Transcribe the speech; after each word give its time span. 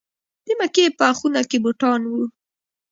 د 0.45 0.47
مکې 0.59 0.85
په 0.97 1.07
خونه 1.17 1.41
کې 1.49 1.57
بوتان 1.63 2.01
وو. 2.09 2.23